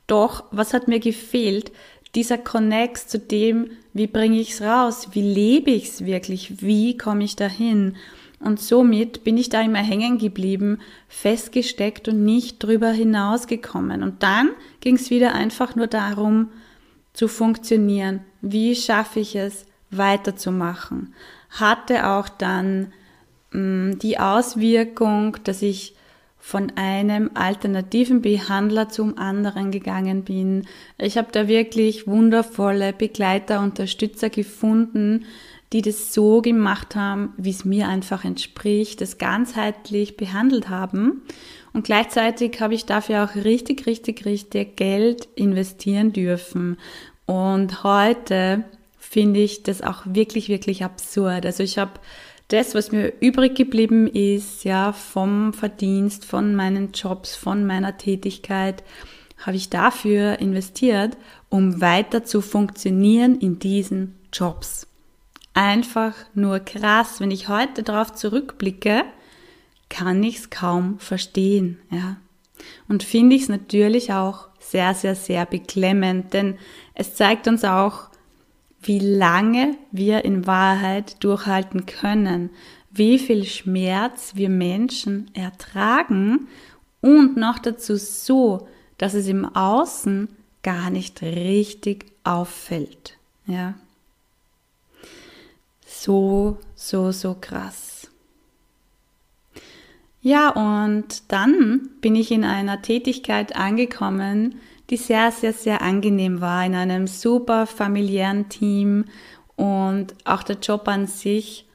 Doch, 0.06 0.44
was 0.52 0.72
hat 0.72 0.88
mir 0.88 1.00
gefehlt? 1.00 1.72
Dieser 2.14 2.38
Connect 2.38 3.10
zu 3.10 3.18
dem, 3.18 3.72
wie 3.92 4.06
bringe 4.06 4.40
ich 4.40 4.52
es 4.52 4.62
raus, 4.62 5.08
wie 5.12 5.22
lebe 5.22 5.70
ich 5.70 5.88
es 5.88 6.06
wirklich, 6.06 6.62
wie 6.62 6.96
komme 6.96 7.24
ich 7.24 7.36
dahin? 7.36 7.96
Und 8.40 8.60
somit 8.60 9.24
bin 9.24 9.36
ich 9.36 9.48
da 9.48 9.62
immer 9.62 9.78
hängen 9.78 10.18
geblieben, 10.18 10.78
festgesteckt 11.08 12.08
und 12.08 12.24
nicht 12.24 12.62
drüber 12.62 12.90
hinausgekommen. 12.90 14.02
Und 14.02 14.22
dann 14.22 14.50
ging 14.80 14.94
es 14.94 15.10
wieder 15.10 15.34
einfach 15.34 15.74
nur 15.74 15.88
darum, 15.88 16.50
zu 17.12 17.26
funktionieren. 17.26 18.20
Wie 18.40 18.76
schaffe 18.76 19.20
ich 19.20 19.34
es, 19.34 19.66
weiterzumachen? 19.90 21.14
Hatte 21.50 22.06
auch 22.06 22.28
dann 22.28 22.92
mh, 23.50 23.60
mm, 23.60 23.98
die 23.98 24.18
Auswirkung, 24.18 25.36
dass 25.42 25.62
ich 25.62 25.96
von 26.38 26.72
einem 26.76 27.30
alternativen 27.34 28.22
Behandler 28.22 28.88
zum 28.88 29.18
anderen 29.18 29.70
gegangen 29.70 30.22
bin. 30.22 30.66
Ich 30.96 31.18
habe 31.18 31.28
da 31.32 31.48
wirklich 31.48 32.06
wundervolle 32.06 32.92
Begleiter, 32.92 33.60
Unterstützer 33.60 34.30
gefunden, 34.30 35.26
die 35.72 35.82
das 35.82 36.14
so 36.14 36.40
gemacht 36.40 36.96
haben, 36.96 37.34
wie 37.36 37.50
es 37.50 37.64
mir 37.64 37.88
einfach 37.88 38.24
entspricht, 38.24 39.00
das 39.00 39.18
ganzheitlich 39.18 40.16
behandelt 40.16 40.68
haben. 40.68 41.22
Und 41.72 41.84
gleichzeitig 41.84 42.60
habe 42.60 42.74
ich 42.74 42.86
dafür 42.86 43.24
auch 43.24 43.34
richtig, 43.34 43.86
richtig, 43.86 44.24
richtig 44.24 44.76
Geld 44.76 45.28
investieren 45.34 46.12
dürfen. 46.12 46.78
Und 47.26 47.84
heute 47.84 48.64
finde 48.98 49.40
ich 49.40 49.62
das 49.62 49.82
auch 49.82 50.02
wirklich, 50.06 50.48
wirklich 50.48 50.84
absurd. 50.84 51.44
Also 51.44 51.62
ich 51.62 51.78
habe 51.78 51.92
das, 52.48 52.74
was 52.74 52.92
mir 52.92 53.12
übrig 53.20 53.54
geblieben 53.54 54.06
ist, 54.06 54.64
ja, 54.64 54.92
vom 54.92 55.52
Verdienst, 55.52 56.24
von 56.24 56.54
meinen 56.54 56.92
Jobs, 56.92 57.36
von 57.36 57.66
meiner 57.66 57.98
Tätigkeit, 57.98 58.82
habe 59.38 59.56
ich 59.56 59.68
dafür 59.68 60.38
investiert, 60.40 61.16
um 61.50 61.80
weiter 61.80 62.24
zu 62.24 62.40
funktionieren 62.40 63.38
in 63.38 63.58
diesen 63.58 64.14
Jobs. 64.32 64.86
Einfach 65.58 66.14
nur 66.34 66.60
krass. 66.60 67.18
Wenn 67.18 67.32
ich 67.32 67.48
heute 67.48 67.82
darauf 67.82 68.14
zurückblicke, 68.14 69.02
kann 69.88 70.22
ich 70.22 70.36
es 70.36 70.50
kaum 70.50 71.00
verstehen, 71.00 71.80
ja. 71.90 72.18
Und 72.86 73.02
finde 73.02 73.34
ich 73.34 73.42
es 73.42 73.48
natürlich 73.48 74.12
auch 74.12 74.46
sehr, 74.60 74.94
sehr, 74.94 75.16
sehr 75.16 75.46
beklemmend, 75.46 76.32
denn 76.32 76.58
es 76.94 77.16
zeigt 77.16 77.48
uns 77.48 77.64
auch, 77.64 78.08
wie 78.82 79.00
lange 79.00 79.76
wir 79.90 80.24
in 80.24 80.46
Wahrheit 80.46 81.24
durchhalten 81.24 81.86
können, 81.86 82.50
wie 82.92 83.18
viel 83.18 83.44
Schmerz 83.44 84.36
wir 84.36 84.50
Menschen 84.50 85.28
ertragen 85.34 86.46
und 87.00 87.36
noch 87.36 87.58
dazu 87.58 87.96
so, 87.96 88.68
dass 88.96 89.12
es 89.12 89.26
im 89.26 89.44
Außen 89.44 90.28
gar 90.62 90.90
nicht 90.90 91.20
richtig 91.20 92.06
auffällt. 92.22 93.18
Ja. 93.46 93.74
So, 96.00 96.58
so, 96.76 97.10
so 97.10 97.34
krass. 97.40 98.08
Ja, 100.20 100.50
und 100.50 101.32
dann 101.32 101.90
bin 102.00 102.14
ich 102.14 102.30
in 102.30 102.44
einer 102.44 102.82
Tätigkeit 102.82 103.56
angekommen, 103.56 104.60
die 104.90 104.96
sehr, 104.96 105.32
sehr, 105.32 105.52
sehr 105.52 105.82
angenehm 105.82 106.40
war 106.40 106.64
in 106.64 106.76
einem 106.76 107.08
super 107.08 107.66
familiären 107.66 108.48
Team 108.48 109.06
und 109.56 110.14
auch 110.24 110.44
der 110.44 110.58
Job 110.58 110.86
an 110.86 111.08
sich 111.08 111.66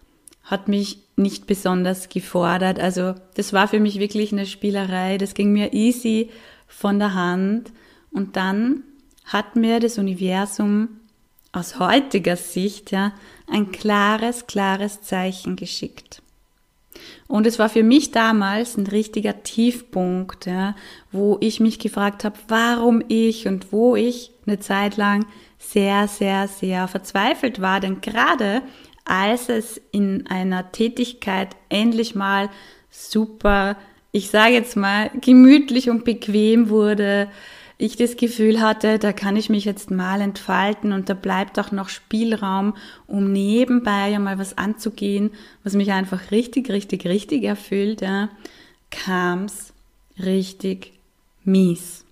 hat 0.44 0.70
mich 0.70 1.00
nicht 1.18 1.46
besonders 1.46 2.08
gefordert. 2.08 2.80
Also 2.80 3.16
das 3.36 3.52
war 3.52 3.68
für 3.68 3.82
mich 3.82 4.00
wirklich 4.00 4.32
eine 4.32 4.46
Spielerei, 4.46 5.18
das 5.18 5.34
ging 5.34 5.52
mir 5.52 5.74
easy 5.74 6.30
von 6.68 6.98
der 6.98 7.14
Hand 7.14 7.74
und 8.12 8.38
dann 8.38 8.84
hat 9.26 9.58
mir 9.58 9.82
das 9.82 9.98
Universum 9.98 11.00
aus 11.54 11.80
heutiger 11.80 12.36
Sicht 12.36 12.92
ja 12.92 13.14
ein 13.48 13.72
klares, 13.72 14.48
klares 14.48 15.02
Zeichen 15.02 15.56
geschickt. 15.56 16.22
Und 17.28 17.48
es 17.48 17.58
war 17.58 17.70
für 17.70 17.84
mich 17.84 18.12
damals 18.12 18.78
ein 18.78 18.88
richtiger 18.88 19.44
Tiefpunkt, 19.44 20.46
ja, 20.46 20.76
wo 21.12 21.38
ich 21.40 21.60
mich 21.60 21.80
gefragt 21.80 22.24
habe, 22.24 22.38
warum 22.48 23.04
ich 23.08 23.48
und 23.48 23.72
wo 23.72 23.96
ich 23.96 24.32
eine 24.46 24.60
Zeit 24.60 24.98
lang 24.98 25.26
sehr, 25.58 26.08
sehr, 26.08 26.48
sehr 26.48 26.88
verzweifelt 26.88 27.62
war. 27.62 27.80
Denn 27.80 28.02
gerade 28.02 28.62
als 29.06 29.50
es 29.50 29.82
in 29.92 30.28
einer 30.28 30.72
Tätigkeit 30.72 31.56
endlich 31.70 32.16
mal 32.16 32.50
super, 32.90 33.78
ich 34.12 34.30
sage 34.30 34.54
jetzt 34.54 34.76
mal, 34.76 35.10
gemütlich 35.22 35.90
und 35.90 36.06
bequem 36.06 36.70
wurde, 36.70 37.30
ich 37.78 37.96
das 37.96 38.16
Gefühl 38.18 38.62
hatte, 38.62 39.00
da 39.00 39.14
kann 39.14 39.36
ich 39.36 39.50
mich 39.50 39.66
jetzt 39.66 39.92
mal 39.92 40.22
entfalten 40.22 40.94
und 40.94 41.10
da 41.10 41.14
bleibt 41.14 41.60
auch 41.60 41.72
noch 41.72 41.90
Spielraum, 41.90 42.76
um 43.08 43.32
nebenbei 43.32 44.10
ja 44.10 44.20
mal 44.20 44.38
was 44.38 44.58
anzugehen, 44.58 45.32
was 45.64 45.74
mich 45.74 45.92
einfach 45.92 46.32
richtig, 46.32 46.70
richtig, 46.70 47.06
richtig 47.06 47.44
erfüllt, 47.44 48.02
ja, 48.02 48.30
kam's 48.92 49.74
richtig 50.24 50.94
mies. 51.44 52.06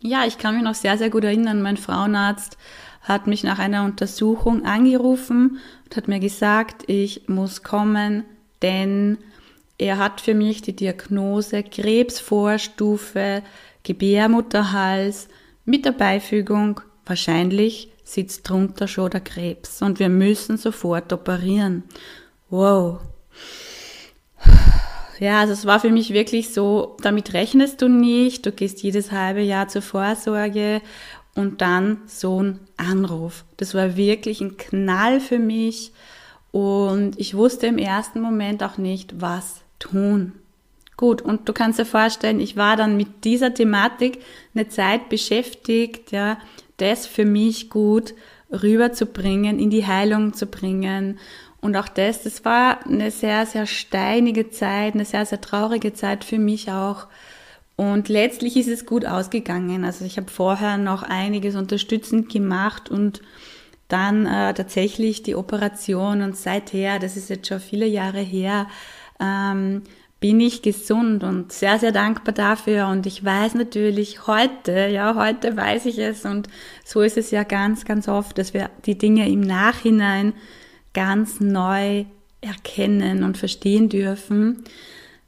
Ja, 0.00 0.26
ich 0.26 0.38
kann 0.38 0.54
mich 0.54 0.64
noch 0.64 0.74
sehr, 0.74 0.98
sehr 0.98 1.10
gut 1.10 1.24
erinnern, 1.24 1.62
mein 1.62 1.76
Frauenarzt 1.76 2.58
hat 3.04 3.26
mich 3.26 3.44
nach 3.44 3.58
einer 3.58 3.84
Untersuchung 3.84 4.64
angerufen 4.64 5.58
und 5.84 5.96
hat 5.96 6.08
mir 6.08 6.20
gesagt, 6.20 6.84
ich 6.86 7.28
muss 7.28 7.62
kommen, 7.62 8.24
denn 8.62 9.18
er 9.76 9.98
hat 9.98 10.20
für 10.20 10.34
mich 10.34 10.62
die 10.62 10.74
Diagnose 10.74 11.62
Krebsvorstufe 11.62 13.42
Gebärmutterhals 13.84 15.28
mit 15.64 15.84
der 15.84 15.92
Beifügung, 15.92 16.80
wahrscheinlich 17.06 17.90
sitzt 18.02 18.48
drunter 18.48 18.88
schon 18.88 19.10
der 19.10 19.20
Krebs 19.20 19.80
und 19.80 19.98
wir 19.98 20.08
müssen 20.08 20.56
sofort 20.56 21.12
operieren. 21.12 21.84
Wow. 22.50 23.00
Ja, 25.20 25.40
also 25.40 25.52
es 25.52 25.64
war 25.64 25.80
für 25.80 25.90
mich 25.90 26.12
wirklich 26.12 26.52
so, 26.52 26.96
damit 27.00 27.34
rechnest 27.34 27.80
du 27.80 27.88
nicht, 27.88 28.44
du 28.46 28.52
gehst 28.52 28.82
jedes 28.82 29.12
halbe 29.12 29.42
Jahr 29.42 29.68
zur 29.68 29.82
Vorsorge 29.82 30.82
und 31.34 31.60
dann 31.60 31.98
so 32.06 32.42
ein 32.42 32.60
Anruf. 32.76 33.44
Das 33.56 33.74
war 33.74 33.96
wirklich 33.96 34.40
ein 34.40 34.56
Knall 34.56 35.20
für 35.20 35.38
mich 35.38 35.92
und 36.50 37.18
ich 37.18 37.36
wusste 37.36 37.68
im 37.68 37.78
ersten 37.78 38.20
Moment 38.20 38.62
auch 38.62 38.76
nicht, 38.76 39.20
was 39.20 39.62
tun. 39.78 40.32
Gut, 40.96 41.22
und 41.22 41.48
du 41.48 41.52
kannst 41.52 41.78
dir 41.78 41.84
vorstellen, 41.84 42.40
ich 42.40 42.56
war 42.56 42.76
dann 42.76 42.96
mit 42.96 43.24
dieser 43.24 43.52
Thematik 43.52 44.20
eine 44.54 44.68
Zeit 44.68 45.08
beschäftigt, 45.08 46.12
ja, 46.12 46.38
das 46.76 47.06
für 47.06 47.24
mich 47.24 47.70
gut 47.70 48.14
rüberzubringen, 48.50 49.58
in 49.58 49.70
die 49.70 49.86
Heilung 49.86 50.34
zu 50.34 50.46
bringen. 50.46 51.18
Und 51.60 51.76
auch 51.76 51.88
das, 51.88 52.22
das 52.22 52.44
war 52.44 52.86
eine 52.86 53.10
sehr, 53.10 53.46
sehr 53.46 53.66
steinige 53.66 54.50
Zeit, 54.50 54.94
eine 54.94 55.04
sehr, 55.04 55.26
sehr 55.26 55.40
traurige 55.40 55.94
Zeit 55.94 56.24
für 56.24 56.38
mich 56.38 56.70
auch. 56.70 57.06
Und 57.76 58.08
letztlich 58.08 58.56
ist 58.56 58.68
es 58.68 58.86
gut 58.86 59.04
ausgegangen. 59.04 59.84
Also 59.84 60.04
ich 60.04 60.16
habe 60.16 60.30
vorher 60.30 60.78
noch 60.78 61.02
einiges 61.02 61.56
unterstützend 61.56 62.30
gemacht 62.30 62.88
und 62.88 63.20
dann 63.88 64.26
äh, 64.26 64.54
tatsächlich 64.54 65.22
die 65.22 65.34
Operation 65.34 66.22
und 66.22 66.36
seither, 66.36 66.98
das 66.98 67.16
ist 67.16 67.30
jetzt 67.30 67.48
schon 67.48 67.60
viele 67.60 67.86
Jahre 67.86 68.20
her, 68.20 68.68
ähm, 69.20 69.82
bin 70.24 70.40
ich 70.40 70.62
gesund 70.62 71.22
und 71.22 71.52
sehr, 71.52 71.78
sehr 71.78 71.92
dankbar 71.92 72.32
dafür. 72.32 72.88
Und 72.88 73.04
ich 73.04 73.22
weiß 73.22 73.56
natürlich 73.56 74.26
heute, 74.26 74.86
ja, 74.86 75.16
heute 75.16 75.54
weiß 75.54 75.84
ich 75.84 75.98
es 75.98 76.24
und 76.24 76.48
so 76.82 77.02
ist 77.02 77.18
es 77.18 77.30
ja 77.30 77.42
ganz, 77.42 77.84
ganz 77.84 78.08
oft, 78.08 78.38
dass 78.38 78.54
wir 78.54 78.70
die 78.86 78.96
Dinge 78.96 79.28
im 79.28 79.42
Nachhinein 79.42 80.32
ganz 80.94 81.40
neu 81.40 82.06
erkennen 82.40 83.22
und 83.22 83.36
verstehen 83.36 83.90
dürfen, 83.90 84.64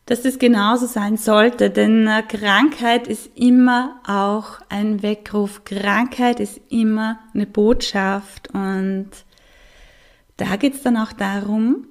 dass 0.06 0.22
das 0.22 0.38
genauso 0.38 0.86
sein 0.86 1.18
sollte, 1.18 1.68
denn 1.68 2.06
äh, 2.06 2.22
Krankheit 2.22 3.06
ist 3.06 3.28
immer 3.34 4.00
auch 4.06 4.60
ein 4.70 5.02
Weckruf. 5.02 5.62
Krankheit 5.66 6.40
ist 6.40 6.58
immer 6.70 7.18
eine 7.34 7.44
Botschaft 7.44 8.48
und 8.54 9.10
da 10.38 10.56
geht 10.56 10.72
es 10.72 10.82
dann 10.82 10.96
auch 10.96 11.12
darum, 11.12 11.86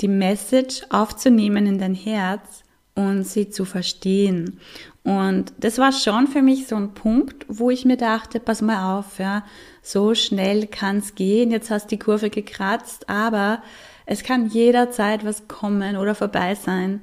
die 0.00 0.08
Message 0.08 0.82
aufzunehmen 0.90 1.66
in 1.66 1.78
dein 1.78 1.94
Herz 1.94 2.64
und 2.94 3.24
sie 3.24 3.50
zu 3.50 3.64
verstehen. 3.64 4.60
Und 5.04 5.52
das 5.58 5.78
war 5.78 5.92
schon 5.92 6.26
für 6.26 6.42
mich 6.42 6.66
so 6.66 6.74
ein 6.76 6.94
Punkt, 6.94 7.46
wo 7.48 7.70
ich 7.70 7.84
mir 7.84 7.96
dachte, 7.96 8.40
pass 8.40 8.62
mal 8.62 8.98
auf, 8.98 9.18
ja, 9.18 9.44
so 9.82 10.14
schnell 10.14 10.66
kann 10.66 10.98
es 10.98 11.14
gehen, 11.14 11.52
jetzt 11.52 11.70
hast 11.70 11.92
die 11.92 11.98
Kurve 11.98 12.30
gekratzt, 12.30 13.08
aber 13.08 13.62
es 14.06 14.24
kann 14.24 14.48
jederzeit 14.48 15.24
was 15.24 15.46
kommen 15.46 15.96
oder 15.96 16.14
vorbei 16.14 16.54
sein. 16.54 17.02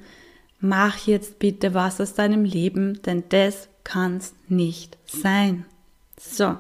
Mach 0.60 1.08
jetzt 1.08 1.40
bitte 1.40 1.74
was 1.74 2.02
aus 2.02 2.14
deinem 2.14 2.44
Leben, 2.44 3.02
denn 3.04 3.24
das 3.30 3.70
kann's 3.84 4.34
nicht 4.48 4.98
sein. 5.06 5.66
So. 6.20 6.58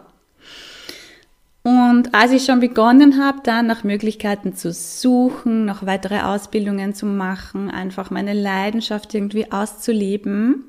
Und 1.63 2.13
als 2.13 2.33
ich 2.33 2.43
schon 2.43 2.59
begonnen 2.59 3.23
habe, 3.23 3.39
dann 3.43 3.67
nach 3.67 3.85
Möglichkeiten 3.85 4.53
zu 4.53 4.73
suchen, 4.73 5.63
noch 5.63 5.85
weitere 5.85 6.19
Ausbildungen 6.19 6.93
zu 6.93 7.05
machen, 7.05 7.71
einfach 7.71 8.11
meine 8.11 8.33
Leidenschaft 8.33 9.15
irgendwie 9.15 9.49
auszuleben, 9.49 10.65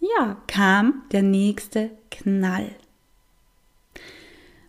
ja, 0.00 0.36
kam 0.46 1.02
der 1.10 1.22
nächste 1.22 1.90
Knall. 2.12 2.70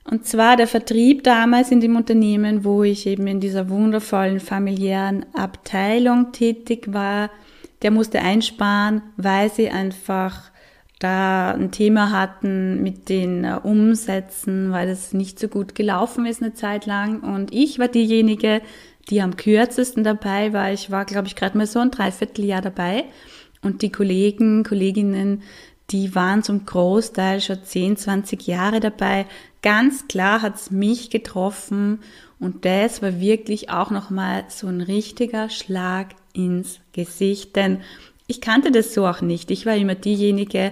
Und 0.04 0.26
zwar 0.26 0.56
der 0.56 0.68
Vertrieb 0.68 1.24
damals 1.24 1.72
in 1.72 1.82
dem 1.82 1.96
Unternehmen, 1.96 2.64
wo 2.64 2.84
ich 2.84 3.06
eben 3.06 3.28
in 3.28 3.40
dieser 3.40 3.70
wundervollen 3.70 4.40
familiären 4.40 5.26
Abteilung 5.34 6.32
tätig 6.32 6.94
war, 6.94 7.30
der 7.82 7.92
musste 7.92 8.22
einsparen, 8.22 9.02
weil 9.18 9.52
sie 9.52 9.70
einfach 9.70 10.52
da 11.06 11.52
ein 11.52 11.72
Thema 11.72 12.12
hatten 12.12 12.82
mit 12.82 13.10
den 13.10 13.44
äh, 13.44 13.60
Umsätzen, 13.62 14.72
weil 14.72 14.88
das 14.88 15.14
nicht 15.14 15.40
so 15.40 15.48
gut 15.48 15.76
gelaufen 15.76 16.26
ist 16.26 16.42
eine 16.42 16.54
Zeit 16.54 16.88
lang. 16.88 17.22
Und 17.22 17.54
ich 17.54 17.78
war 17.78 17.88
diejenige, 17.88 18.62
die 19.10 19.22
am 19.22 19.38
kürzesten 19.38 20.04
dabei 20.04 20.52
war. 20.52 20.72
Ich 20.72 20.90
war, 20.90 21.06
glaube 21.06 21.28
ich, 21.28 21.36
gerade 21.36 21.58
mal 21.58 21.68
so 21.68 21.80
ein 21.80 21.92
Dreivierteljahr 21.92 22.62
dabei. 22.62 23.06
Und 23.62 23.84
die 23.84 23.92
Kollegen, 23.92 24.64
Kolleginnen, 24.64 25.44
die 25.92 26.16
waren 26.16 26.42
zum 26.42 26.66
Großteil 26.66 27.40
schon 27.40 27.64
10, 27.64 27.98
20 27.98 28.48
Jahre 28.48 28.80
dabei. 28.80 29.28
Ganz 29.62 30.08
klar 30.08 30.42
hat's 30.42 30.72
mich 30.72 31.12
getroffen 31.12 32.00
und 32.40 32.66
das 32.66 33.04
war 33.04 33.20
wirklich 33.20 33.70
auch 33.70 33.92
nochmal 33.92 34.46
so 34.48 34.68
ein 34.68 34.82
richtiger 34.82 35.50
Schlag 35.50 36.16
ins 36.34 36.80
Gesicht, 36.94 37.56
denn 37.56 37.82
ich 38.28 38.42
kannte 38.42 38.72
das 38.72 38.94
so 38.94 39.06
auch 39.06 39.22
nicht. 39.22 39.52
Ich 39.52 39.66
war 39.66 39.76
immer 39.76 39.96
diejenige, 39.96 40.72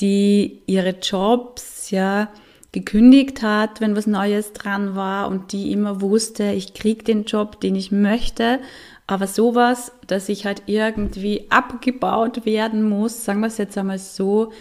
die 0.00 0.62
ihre 0.66 0.96
Jobs, 1.00 1.90
ja, 1.90 2.28
gekündigt 2.72 3.40
hat, 3.40 3.80
wenn 3.80 3.96
was 3.96 4.06
Neues 4.06 4.52
dran 4.52 4.94
war 4.94 5.28
und 5.28 5.52
die 5.52 5.72
immer 5.72 6.02
wusste, 6.02 6.52
ich 6.52 6.74
krieg 6.74 7.06
den 7.06 7.24
Job, 7.24 7.60
den 7.60 7.74
ich 7.74 7.90
möchte. 7.90 8.60
Aber 9.06 9.26
sowas, 9.26 9.92
dass 10.06 10.28
ich 10.28 10.44
halt 10.44 10.64
irgendwie 10.66 11.46
abgebaut 11.48 12.44
werden 12.44 12.82
muss, 12.82 13.24
sagen 13.24 13.40
wir 13.40 13.46
es 13.46 13.56
jetzt 13.56 13.78
einmal 13.78 13.98
so, 13.98 14.52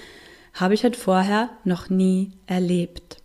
habe 0.53 0.75
ich 0.75 0.83
halt 0.83 0.95
vorher 0.95 1.49
noch 1.65 1.89
nie 1.89 2.31
erlebt. 2.47 3.17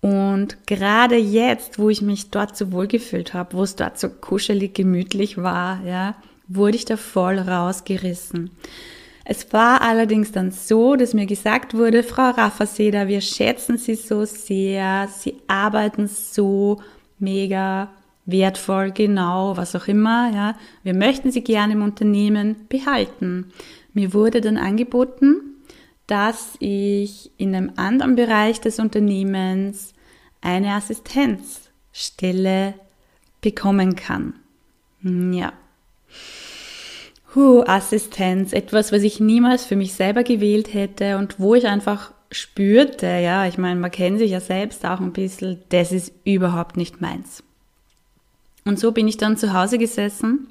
Und 0.00 0.66
gerade 0.66 1.16
jetzt, 1.16 1.78
wo 1.78 1.90
ich 1.90 2.00
mich 2.00 2.30
dort 2.30 2.56
so 2.56 2.72
wohl 2.72 2.86
gefühlt 2.86 3.34
habe, 3.34 3.58
wo 3.58 3.62
es 3.62 3.76
dort 3.76 3.98
so 3.98 4.08
kuschelig, 4.08 4.74
gemütlich 4.74 5.36
war, 5.36 5.84
ja, 5.84 6.14
wurde 6.48 6.76
ich 6.76 6.84
da 6.84 6.96
voll 6.96 7.38
rausgerissen. 7.38 8.50
Es 9.24 9.52
war 9.52 9.82
allerdings 9.82 10.30
dann 10.30 10.52
so, 10.52 10.94
dass 10.94 11.12
mir 11.12 11.26
gesagt 11.26 11.74
wurde, 11.74 12.04
Frau 12.04 12.30
Raffaseder, 12.30 13.08
wir 13.08 13.20
schätzen 13.20 13.76
Sie 13.76 13.96
so 13.96 14.24
sehr, 14.24 15.08
Sie 15.08 15.34
arbeiten 15.48 16.06
so 16.06 16.80
mega 17.18 17.90
wertvoll, 18.24 18.92
genau, 18.92 19.56
was 19.56 19.74
auch 19.74 19.88
immer, 19.88 20.30
ja. 20.32 20.54
Wir 20.84 20.94
möchten 20.94 21.32
Sie 21.32 21.42
gerne 21.42 21.72
im 21.72 21.82
Unternehmen 21.82 22.68
behalten. 22.68 23.52
Mir 23.94 24.14
wurde 24.14 24.40
dann 24.40 24.58
angeboten, 24.58 25.56
dass 26.06 26.54
ich 26.60 27.32
in 27.36 27.54
einem 27.54 27.72
anderen 27.74 28.14
Bereich 28.14 28.60
des 28.60 28.78
Unternehmens 28.78 29.92
eine 30.40 30.74
Assistenzstelle 30.74 32.74
bekommen 33.40 33.96
kann. 33.96 34.34
Ja. 35.02 35.52
Huh, 37.34 37.64
Assistenz, 37.66 38.52
etwas, 38.52 38.92
was 38.92 39.02
ich 39.02 39.20
niemals 39.20 39.64
für 39.64 39.76
mich 39.76 39.94
selber 39.94 40.22
gewählt 40.22 40.72
hätte 40.72 41.18
und 41.18 41.38
wo 41.38 41.54
ich 41.54 41.66
einfach 41.66 42.12
spürte, 42.30 43.06
ja, 43.06 43.46
ich 43.46 43.58
meine, 43.58 43.78
man 43.78 43.90
kennt 43.90 44.18
sich 44.18 44.30
ja 44.30 44.40
selbst 44.40 44.84
auch 44.84 45.00
ein 45.00 45.12
bisschen, 45.12 45.62
das 45.68 45.92
ist 45.92 46.12
überhaupt 46.24 46.76
nicht 46.76 47.00
meins. 47.00 47.42
Und 48.64 48.78
so 48.78 48.92
bin 48.92 49.06
ich 49.06 49.16
dann 49.16 49.36
zu 49.36 49.52
Hause 49.52 49.78
gesessen 49.78 50.48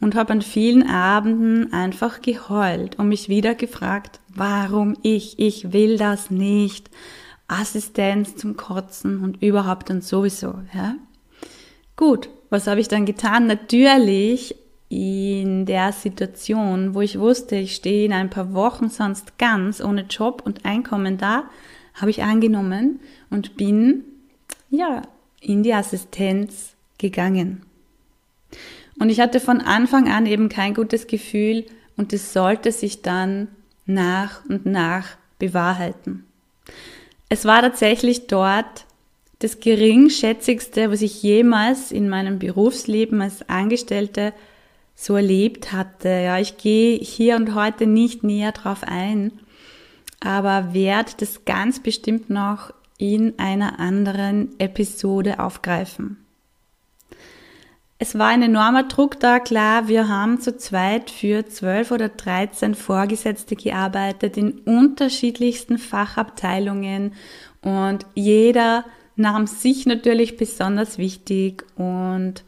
und 0.00 0.14
habe 0.14 0.32
an 0.32 0.42
vielen 0.42 0.88
Abenden 0.88 1.72
einfach 1.72 2.20
geheult 2.20 2.98
und 2.98 3.08
mich 3.08 3.28
wieder 3.28 3.54
gefragt, 3.54 4.20
warum 4.28 4.96
ich, 5.02 5.38
ich 5.38 5.72
will 5.72 5.96
das 5.96 6.30
nicht. 6.30 6.90
Assistenz 7.48 8.36
zum 8.36 8.56
Kotzen 8.56 9.22
und 9.22 9.42
überhaupt 9.42 9.90
und 9.90 10.04
sowieso, 10.04 10.54
ja. 10.74 10.96
Gut, 11.94 12.28
was 12.50 12.66
habe 12.66 12.80
ich 12.80 12.88
dann 12.88 13.06
getan? 13.06 13.46
Natürlich 13.46 14.56
in 14.88 15.66
der 15.66 15.92
Situation, 15.92 16.94
wo 16.94 17.00
ich 17.00 17.18
wusste, 17.18 17.56
ich 17.56 17.74
stehe 17.74 18.04
in 18.04 18.12
ein 18.12 18.30
paar 18.30 18.54
Wochen 18.54 18.88
sonst 18.88 19.38
ganz 19.38 19.80
ohne 19.82 20.02
Job 20.02 20.42
und 20.44 20.64
Einkommen 20.64 21.18
da, 21.18 21.44
habe 21.94 22.10
ich 22.10 22.22
angenommen 22.22 23.00
und 23.30 23.56
bin 23.56 24.04
ja 24.70 25.02
in 25.40 25.62
die 25.62 25.74
Assistenz 25.74 26.74
gegangen. 26.98 27.62
Und 28.98 29.10
ich 29.10 29.20
hatte 29.20 29.40
von 29.40 29.60
Anfang 29.60 30.10
an 30.10 30.26
eben 30.26 30.48
kein 30.48 30.74
gutes 30.74 31.06
Gefühl 31.06 31.66
und 31.96 32.12
es 32.12 32.32
sollte 32.32 32.72
sich 32.72 33.02
dann 33.02 33.48
nach 33.86 34.44
und 34.48 34.66
nach 34.66 35.16
bewahrheiten. 35.38 36.24
Es 37.28 37.44
war 37.44 37.60
tatsächlich 37.60 38.26
dort 38.26 38.86
das 39.40 39.60
geringschätzigste, 39.60 40.90
was 40.90 41.02
ich 41.02 41.22
jemals 41.22 41.92
in 41.92 42.08
meinem 42.08 42.38
Berufsleben 42.38 43.20
als 43.20 43.48
Angestellte 43.48 44.32
so 44.96 45.14
erlebt 45.14 45.72
hatte. 45.72 46.08
Ja, 46.08 46.38
ich 46.38 46.56
gehe 46.56 46.98
hier 46.98 47.36
und 47.36 47.54
heute 47.54 47.86
nicht 47.86 48.24
näher 48.24 48.52
drauf 48.52 48.82
ein, 48.82 49.30
aber 50.20 50.74
werde 50.74 51.12
das 51.18 51.44
ganz 51.44 51.80
bestimmt 51.80 52.30
noch 52.30 52.72
in 52.98 53.38
einer 53.38 53.78
anderen 53.78 54.58
Episode 54.58 55.38
aufgreifen. 55.38 56.16
Es 57.98 58.18
war 58.18 58.28
ein 58.28 58.42
enormer 58.42 58.82
Druck 58.82 59.20
da, 59.20 59.38
klar, 59.38 59.88
wir 59.88 60.08
haben 60.08 60.38
zu 60.38 60.56
zweit 60.56 61.08
für 61.08 61.46
zwölf 61.46 61.90
oder 61.90 62.10
dreizehn 62.10 62.74
Vorgesetzte 62.74 63.56
gearbeitet 63.56 64.36
in 64.36 64.52
unterschiedlichsten 64.60 65.78
Fachabteilungen 65.78 67.14
und 67.62 68.04
jeder 68.14 68.84
nahm 69.16 69.46
sich 69.46 69.86
natürlich 69.86 70.36
besonders 70.36 70.98
wichtig 70.98 71.64
und 71.76 72.44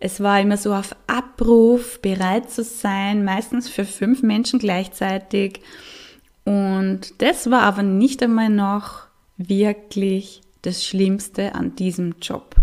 es 0.00 0.20
war 0.22 0.40
immer 0.40 0.56
so 0.56 0.72
auf 0.72 0.96
Abruf, 1.06 2.00
bereit 2.00 2.50
zu 2.50 2.64
sein, 2.64 3.22
meistens 3.22 3.68
für 3.68 3.84
fünf 3.84 4.22
Menschen 4.22 4.58
gleichzeitig. 4.58 5.60
Und 6.44 7.12
das 7.18 7.50
war 7.50 7.62
aber 7.62 7.82
nicht 7.82 8.22
einmal 8.22 8.48
noch 8.48 9.02
wirklich 9.36 10.40
das 10.62 10.84
Schlimmste 10.84 11.54
an 11.54 11.76
diesem 11.76 12.14
Job. 12.20 12.56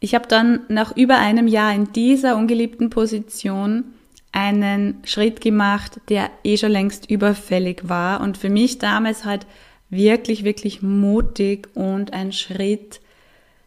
Ich 0.00 0.14
habe 0.14 0.26
dann 0.26 0.60
nach 0.68 0.96
über 0.96 1.18
einem 1.18 1.46
Jahr 1.46 1.72
in 1.72 1.92
dieser 1.92 2.36
ungeliebten 2.36 2.90
Position 2.90 3.84
einen 4.32 4.98
Schritt 5.04 5.40
gemacht, 5.40 6.00
der 6.08 6.30
eh 6.42 6.56
schon 6.56 6.72
längst 6.72 7.08
überfällig 7.08 7.88
war 7.88 8.20
und 8.20 8.36
für 8.36 8.50
mich 8.50 8.78
damals 8.78 9.24
halt 9.24 9.46
wirklich, 9.88 10.42
wirklich 10.42 10.82
mutig 10.82 11.68
und 11.74 12.12
ein 12.12 12.32
Schritt, 12.32 13.00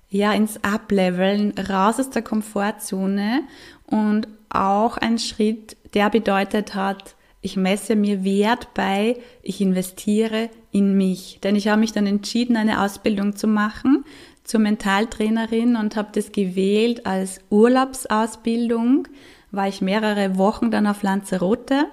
ja, 0.09 0.31
ins 0.33 0.59
Upleveln, 0.63 1.53
raus 1.57 1.99
aus 1.99 2.09
der 2.09 2.21
Komfortzone 2.21 3.41
und 3.85 4.27
auch 4.49 4.97
ein 4.97 5.19
Schritt, 5.19 5.77
der 5.93 6.09
bedeutet 6.09 6.75
hat, 6.75 7.15
ich 7.41 7.55
messe 7.55 7.95
mir 7.95 8.23
Wert 8.23 8.73
bei, 8.73 9.17
ich 9.41 9.61
investiere 9.61 10.49
in 10.71 10.97
mich. 10.97 11.39
Denn 11.43 11.55
ich 11.55 11.67
habe 11.67 11.79
mich 11.79 11.93
dann 11.93 12.07
entschieden, 12.07 12.57
eine 12.57 12.81
Ausbildung 12.81 13.35
zu 13.35 13.47
machen 13.47 14.03
zur 14.43 14.59
Mentaltrainerin 14.61 15.75
und 15.75 15.95
habe 15.95 16.09
das 16.13 16.31
gewählt 16.31 17.05
als 17.05 17.39
Urlaubsausbildung. 17.49 19.07
War 19.51 19.67
ich 19.67 19.81
mehrere 19.81 20.37
Wochen 20.37 20.71
dann 20.71 20.87
auf 20.87 21.03
Lanzarote 21.03 21.85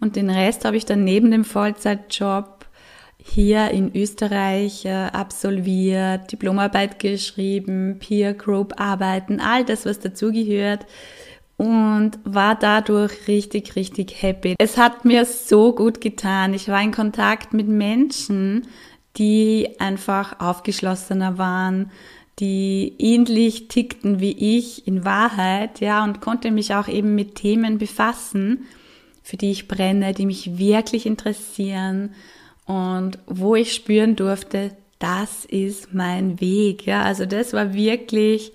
und 0.00 0.16
den 0.16 0.30
Rest 0.30 0.64
habe 0.64 0.76
ich 0.76 0.84
dann 0.84 1.04
neben 1.04 1.30
dem 1.30 1.44
Vollzeitjob 1.44 2.57
hier 3.22 3.70
in 3.70 3.94
Österreich 3.94 4.84
äh, 4.84 4.90
absolviert, 5.12 6.30
Diplomarbeit 6.32 6.98
geschrieben, 6.98 7.98
Peer 7.98 8.34
Group 8.34 8.74
arbeiten, 8.80 9.40
all 9.40 9.64
das, 9.64 9.86
was 9.86 9.98
dazugehört 9.98 10.86
und 11.56 12.12
war 12.24 12.54
dadurch 12.54 13.26
richtig, 13.26 13.74
richtig 13.76 14.22
happy. 14.22 14.54
Es 14.58 14.78
hat 14.78 15.04
mir 15.04 15.24
so 15.24 15.74
gut 15.74 16.00
getan. 16.00 16.54
Ich 16.54 16.68
war 16.68 16.80
in 16.80 16.92
Kontakt 16.92 17.52
mit 17.52 17.66
Menschen, 17.66 18.68
die 19.16 19.74
einfach 19.80 20.38
aufgeschlossener 20.38 21.36
waren, 21.36 21.90
die 22.38 22.94
ähnlich 22.98 23.66
tickten 23.66 24.20
wie 24.20 24.58
ich 24.58 24.86
in 24.86 25.04
Wahrheit, 25.04 25.80
ja, 25.80 26.04
und 26.04 26.20
konnte 26.20 26.52
mich 26.52 26.74
auch 26.74 26.86
eben 26.86 27.16
mit 27.16 27.34
Themen 27.34 27.78
befassen, 27.78 28.64
für 29.24 29.36
die 29.36 29.50
ich 29.50 29.66
brenne, 29.66 30.14
die 30.14 30.26
mich 30.26 30.56
wirklich 30.56 31.04
interessieren 31.04 32.14
und 32.68 33.18
wo 33.26 33.56
ich 33.56 33.72
spüren 33.72 34.14
durfte, 34.14 34.76
das 34.98 35.46
ist 35.46 35.94
mein 35.94 36.38
Weg. 36.40 36.86
Ja, 36.86 37.02
also 37.02 37.24
das 37.24 37.54
war 37.54 37.72
wirklich 37.72 38.52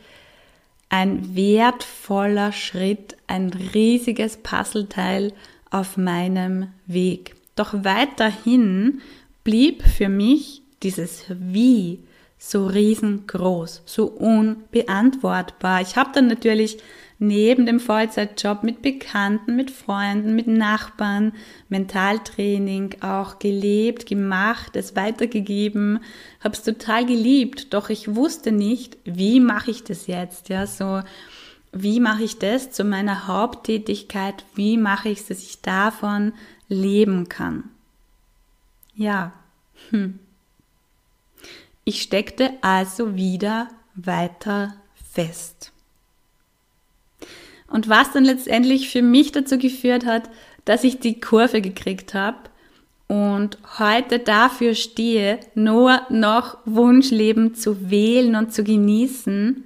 ein 0.87 1.35
wertvoller 1.35 2.51
Schritt, 2.51 3.17
ein 3.25 3.49
riesiges 3.73 4.37
Puzzleteil 4.37 5.33
auf 5.71 5.97
meinem 5.97 6.67
Weg. 6.85 7.35
Doch 7.55 7.73
weiterhin 7.83 9.01
blieb 9.43 9.81
für 9.81 10.09
mich 10.09 10.61
dieses 10.83 11.25
Wie 11.29 12.03
so 12.45 12.67
riesengroß, 12.67 13.83
so 13.85 14.05
unbeantwortbar. 14.05 15.81
Ich 15.81 15.95
habe 15.95 16.09
dann 16.13 16.27
natürlich 16.27 16.77
neben 17.17 17.65
dem 17.65 17.79
Vollzeitjob 17.79 18.63
mit 18.63 18.81
Bekannten, 18.81 19.55
mit 19.55 19.71
Freunden, 19.71 20.35
mit 20.35 20.47
Nachbarn 20.47 21.31
Mentaltraining 21.69 22.97
auch 23.01 23.39
gelebt, 23.39 24.07
gemacht, 24.07 24.75
es 24.75 24.93
weitergegeben, 24.97 26.01
habe 26.41 26.53
es 26.53 26.63
total 26.63 27.05
geliebt, 27.05 27.73
doch 27.73 27.89
ich 27.89 28.13
wusste 28.13 28.51
nicht, 28.51 28.97
wie 29.05 29.39
mache 29.39 29.71
ich 29.71 29.85
das 29.85 30.07
jetzt, 30.07 30.49
ja, 30.49 30.67
so 30.67 31.01
wie 31.71 32.01
mache 32.01 32.23
ich 32.23 32.39
das 32.39 32.71
zu 32.71 32.83
meiner 32.83 33.25
Haupttätigkeit, 33.25 34.43
wie 34.53 34.77
mache 34.77 35.07
ich 35.09 35.21
es, 35.21 35.27
dass 35.27 35.39
ich 35.39 35.61
davon 35.61 36.33
leben 36.67 37.29
kann. 37.29 37.69
Ja, 38.95 39.31
hm. 39.91 40.19
Ich 41.85 42.01
steckte 42.01 42.51
also 42.61 43.15
wieder 43.15 43.69
weiter 43.95 44.75
fest. 45.11 45.71
Und 47.67 47.89
was 47.89 48.11
dann 48.11 48.23
letztendlich 48.23 48.89
für 48.89 49.01
mich 49.01 49.31
dazu 49.31 49.57
geführt 49.57 50.05
hat, 50.05 50.29
dass 50.65 50.83
ich 50.83 50.99
die 50.99 51.19
Kurve 51.19 51.61
gekriegt 51.61 52.13
habe 52.13 52.37
und 53.07 53.57
heute 53.79 54.19
dafür 54.19 54.75
stehe, 54.75 55.39
nur 55.55 56.01
noch 56.09 56.57
Wunschleben 56.65 57.55
zu 57.55 57.89
wählen 57.89 58.35
und 58.35 58.53
zu 58.53 58.63
genießen, 58.63 59.63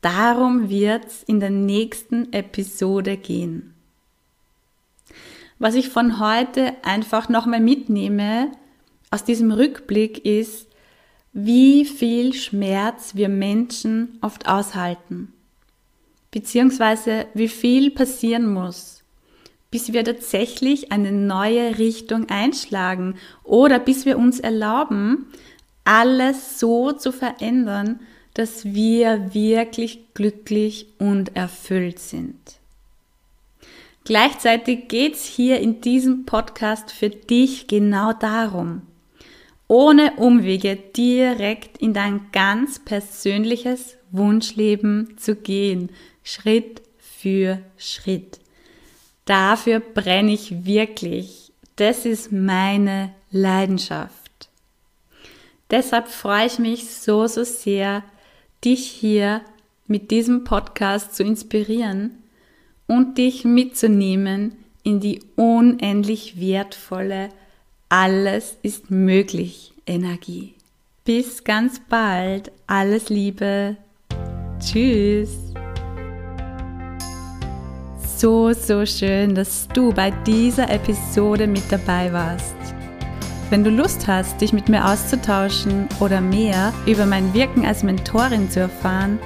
darum 0.00 0.68
wird 0.68 1.06
es 1.06 1.22
in 1.22 1.40
der 1.40 1.50
nächsten 1.50 2.32
Episode 2.32 3.16
gehen. 3.16 3.74
Was 5.58 5.74
ich 5.74 5.88
von 5.88 6.18
heute 6.18 6.74
einfach 6.82 7.28
nochmal 7.28 7.60
mitnehme 7.60 8.52
aus 9.10 9.24
diesem 9.24 9.52
Rückblick 9.52 10.24
ist, 10.24 10.71
wie 11.32 11.84
viel 11.84 12.34
Schmerz 12.34 13.14
wir 13.14 13.28
Menschen 13.28 14.18
oft 14.20 14.48
aushalten, 14.48 15.32
beziehungsweise 16.30 17.26
wie 17.34 17.48
viel 17.48 17.90
passieren 17.90 18.52
muss, 18.52 19.02
bis 19.70 19.92
wir 19.94 20.04
tatsächlich 20.04 20.92
eine 20.92 21.10
neue 21.10 21.78
Richtung 21.78 22.28
einschlagen 22.28 23.14
oder 23.44 23.78
bis 23.78 24.04
wir 24.04 24.18
uns 24.18 24.40
erlauben, 24.40 25.26
alles 25.84 26.60
so 26.60 26.92
zu 26.92 27.12
verändern, 27.12 28.00
dass 28.34 28.66
wir 28.66 29.34
wirklich 29.34 30.14
glücklich 30.14 30.86
und 30.98 31.34
erfüllt 31.34 31.98
sind. 31.98 32.36
Gleichzeitig 34.04 34.88
geht's 34.88 35.24
hier 35.24 35.60
in 35.60 35.80
diesem 35.80 36.24
Podcast 36.26 36.92
für 36.92 37.08
dich 37.08 37.68
genau 37.68 38.12
darum, 38.12 38.82
ohne 39.72 40.16
Umwege 40.16 40.76
direkt 40.76 41.78
in 41.78 41.94
dein 41.94 42.26
ganz 42.30 42.78
persönliches 42.78 43.96
Wunschleben 44.10 45.16
zu 45.16 45.34
gehen, 45.34 45.88
Schritt 46.22 46.82
für 46.98 47.58
Schritt. 47.78 48.38
Dafür 49.24 49.80
brenne 49.80 50.34
ich 50.34 50.66
wirklich. 50.66 51.54
Das 51.76 52.04
ist 52.04 52.32
meine 52.32 53.14
Leidenschaft. 53.30 54.50
Deshalb 55.70 56.08
freue 56.08 56.48
ich 56.48 56.58
mich 56.58 56.90
so, 56.90 57.26
so 57.26 57.42
sehr, 57.42 58.04
dich 58.62 58.86
hier 58.86 59.40
mit 59.86 60.10
diesem 60.10 60.44
Podcast 60.44 61.16
zu 61.16 61.22
inspirieren 61.22 62.18
und 62.86 63.16
dich 63.16 63.46
mitzunehmen 63.46 64.54
in 64.82 65.00
die 65.00 65.22
unendlich 65.36 66.38
wertvolle 66.38 67.30
alles 67.92 68.56
ist 68.62 68.90
möglich 68.90 69.74
Energie. 69.86 70.54
Bis 71.04 71.44
ganz 71.44 71.78
bald. 71.90 72.50
Alles 72.66 73.10
Liebe. 73.10 73.76
Tschüss. 74.58 75.28
So, 78.16 78.54
so 78.54 78.86
schön, 78.86 79.34
dass 79.34 79.68
du 79.74 79.92
bei 79.92 80.10
dieser 80.10 80.70
Episode 80.70 81.46
mit 81.46 81.64
dabei 81.70 82.10
warst. 82.14 82.56
Wenn 83.50 83.62
du 83.62 83.68
Lust 83.68 84.06
hast, 84.06 84.40
dich 84.40 84.54
mit 84.54 84.70
mir 84.70 84.88
auszutauschen 84.88 85.86
oder 86.00 86.22
mehr 86.22 86.72
über 86.86 87.04
mein 87.04 87.34
Wirken 87.34 87.66
als 87.66 87.82
Mentorin 87.82 88.48
zu 88.48 88.60
erfahren, 88.60 89.18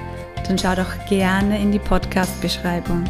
dann 0.49 0.59
schau 0.59 0.75
doch 0.75 0.93
gerne 1.09 1.63
in 1.63 1.71
die 1.71 1.79
Podcast-Beschreibung. 1.79 3.05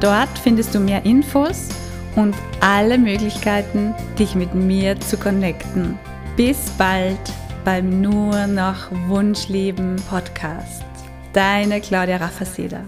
Dort 0.00 0.36
findest 0.42 0.74
du 0.74 0.80
mehr 0.80 1.04
Infos 1.04 1.68
und 2.16 2.34
alle 2.60 2.98
Möglichkeiten, 2.98 3.94
dich 4.18 4.34
mit 4.34 4.54
mir 4.54 4.98
zu 5.00 5.16
connecten. 5.16 5.98
Bis 6.36 6.70
bald 6.78 7.18
beim 7.64 8.00
Nur 8.00 8.46
noch 8.46 8.90
Wunschleben 9.08 9.96
Podcast. 10.08 10.84
Deine 11.32 11.80
Claudia 11.80 12.16
Raffaseda. 12.16 12.82